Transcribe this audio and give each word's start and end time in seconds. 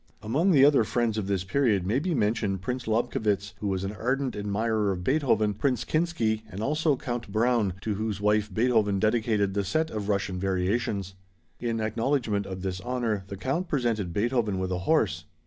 Among 0.23 0.49
the 0.49 0.65
other 0.65 0.83
friends 0.83 1.19
of 1.19 1.27
this 1.27 1.43
period 1.43 1.85
may 1.85 1.99
be 1.99 2.15
mentioned 2.15 2.63
Prince 2.63 2.87
Lobkowitz, 2.87 3.53
who 3.59 3.67
was 3.67 3.83
an 3.83 3.91
ardent 3.91 4.35
admirer 4.35 4.91
of 4.91 5.03
Beethoven, 5.03 5.53
Prince 5.53 5.85
Kinski, 5.85 6.41
and 6.49 6.59
also 6.63 6.95
Count 6.97 7.31
Browne 7.31 7.73
to 7.81 7.93
whose 7.93 8.19
wife 8.19 8.51
Beethoven 8.51 8.97
dedicated 8.97 9.53
the 9.53 9.63
set 9.63 9.91
of 9.91 10.09
Russian 10.09 10.39
variations. 10.39 11.13
In 11.59 11.79
acknowledgment 11.79 12.47
of 12.47 12.63
this 12.63 12.81
honor, 12.81 13.25
the 13.27 13.37
Count 13.37 13.67
presented 13.67 14.11
Beethoven 14.11 14.57
with 14.57 14.71
a 14.71 14.79
horse. 14.89 15.25